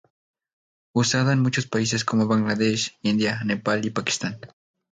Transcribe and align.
Usada 0.95 1.31
en 1.31 1.41
muchos 1.43 1.67
países 1.67 2.03
como 2.03 2.25
Bangladesh, 2.25 2.97
India, 3.03 3.43
Nepal 3.45 3.85
y 3.85 3.91
Pakistán. 3.91 4.39